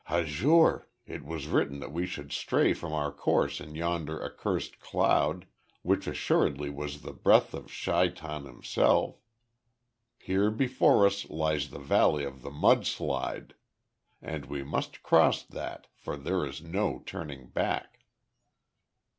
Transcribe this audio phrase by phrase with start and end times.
[0.05, 5.45] "Hazur, it was written that we should stray from our course in yonder accursed cloud,
[5.83, 9.21] which assuredly was the breath of Shaitan himself.
[10.17, 13.53] Here before us lies the Valley of the Mud slide.
[14.23, 17.99] And we must cross that, for there is no turning back."